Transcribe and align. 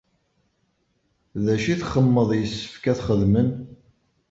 D 1.43 1.45
acu 1.53 1.67
i 1.73 1.75
txemmeḍ 1.79 2.29
yessefk 2.33 2.83
ad 2.91 2.95
t-xedmen? 2.97 3.49